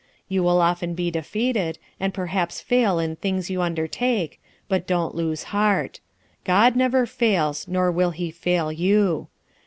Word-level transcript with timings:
You 0.27 0.41
will 0.41 0.61
often 0.61 0.95
be 0.95 1.11
defeated, 1.11 1.77
and 1.99 2.11
perhaps 2.11 2.59
fail 2.59 2.97
in 2.97 3.15
things 3.17 3.51
you 3.51 3.61
undertake, 3.61 4.41
but 4.67 4.87
don't 4.87 5.13
lose 5.13 5.43
heart. 5.53 5.99
God 6.43 6.75
never 6.75 7.05
fails, 7.05 7.67
nor 7.67 7.91
will 7.91 8.09
He 8.09 8.31
fail 8.31 8.71
you. 8.71 9.27